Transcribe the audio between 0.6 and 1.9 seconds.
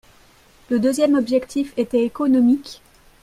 Le deuxième objectif